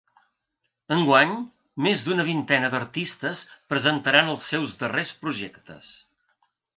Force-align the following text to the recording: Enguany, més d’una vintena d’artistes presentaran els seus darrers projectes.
Enguany, 0.93 1.33
més 1.87 2.01
d’una 2.07 2.25
vintena 2.29 2.71
d’artistes 2.75 3.43
presentaran 3.73 4.31
els 4.37 4.47
seus 4.53 4.73
darrers 4.81 5.13
projectes. 5.23 5.91